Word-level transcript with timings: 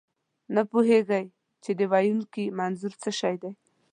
نه 0.55 0.61
پوهېږئ، 0.71 1.25
چې 1.63 1.71
د 1.79 1.81
ویونکي 1.93 2.45
منظور 2.59 2.93
څه 3.03 3.09
دی. 3.41 3.51